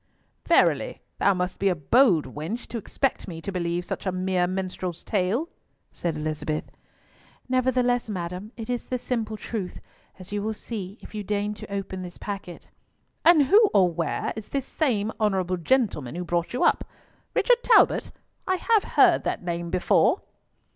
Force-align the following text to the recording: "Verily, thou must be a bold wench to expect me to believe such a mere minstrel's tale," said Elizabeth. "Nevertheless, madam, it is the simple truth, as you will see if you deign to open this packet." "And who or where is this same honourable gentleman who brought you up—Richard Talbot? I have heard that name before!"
"Verily, 0.47 1.03
thou 1.19 1.35
must 1.35 1.59
be 1.59 1.69
a 1.69 1.75
bold 1.75 2.25
wench 2.33 2.65
to 2.65 2.79
expect 2.79 3.27
me 3.27 3.39
to 3.39 3.51
believe 3.51 3.85
such 3.85 4.07
a 4.07 4.11
mere 4.11 4.47
minstrel's 4.47 5.03
tale," 5.03 5.47
said 5.91 6.15
Elizabeth. 6.17 6.63
"Nevertheless, 7.47 8.09
madam, 8.09 8.51
it 8.57 8.67
is 8.67 8.87
the 8.87 8.97
simple 8.97 9.37
truth, 9.37 9.79
as 10.17 10.31
you 10.31 10.41
will 10.41 10.55
see 10.55 10.97
if 11.01 11.13
you 11.13 11.21
deign 11.21 11.53
to 11.53 11.71
open 11.71 12.01
this 12.01 12.17
packet." 12.17 12.71
"And 13.23 13.43
who 13.43 13.69
or 13.75 13.91
where 13.93 14.33
is 14.35 14.49
this 14.49 14.65
same 14.65 15.11
honourable 15.19 15.57
gentleman 15.57 16.15
who 16.15 16.23
brought 16.23 16.51
you 16.51 16.63
up—Richard 16.63 17.61
Talbot? 17.61 18.09
I 18.47 18.55
have 18.55 18.83
heard 18.95 19.23
that 19.25 19.43
name 19.43 19.69
before!" 19.69 20.23